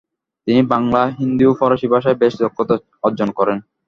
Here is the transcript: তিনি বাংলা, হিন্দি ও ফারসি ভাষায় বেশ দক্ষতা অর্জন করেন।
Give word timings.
তিনি 0.47 0.61
বাংলা, 0.73 1.01
হিন্দি 1.19 1.43
ও 1.47 1.51
ফারসি 1.59 1.87
ভাষায় 1.93 2.19
বেশ 2.21 2.33
দক্ষতা 2.41 2.75
অর্জন 3.03 3.29
করেন। 3.37 3.57